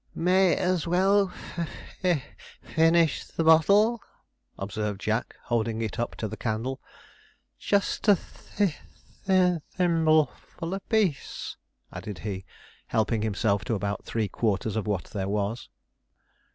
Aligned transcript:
'May 0.15 0.55
as 0.57 0.87
well 0.87 1.27
fi 1.27 1.67
fi 2.01 2.23
fin 2.63 2.93
nish 2.93 3.23
the 3.25 3.43
bottle,' 3.43 4.01
observed 4.57 4.99
Jack, 4.99 5.35
holding 5.43 5.79
it 5.83 5.99
up 5.99 6.15
to 6.15 6.27
the 6.27 6.35
candle. 6.35 6.81
'Just 7.59 8.07
a 8.07 8.15
thi 8.15 8.75
thi 9.25 9.59
thim 9.75 10.03
bleful 10.05 10.73
apiece,' 10.73 11.55
added 11.93 12.17
he, 12.25 12.45
helping 12.87 13.21
himself 13.21 13.63
to 13.65 13.75
about 13.75 14.03
three 14.03 14.27
quarters 14.27 14.75
of 14.75 14.87
what 14.87 15.03
there 15.03 15.29
was. 15.29 15.69